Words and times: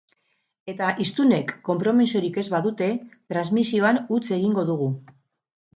Eta 0.71 0.87
hiztunek 1.03 1.53
konpromisorik 1.69 2.41
ez 2.43 2.47
badute, 2.55 2.91
transmisioan 3.35 4.05
huts 4.09 4.25
egingo 4.41 4.71
dugu. 4.73 4.95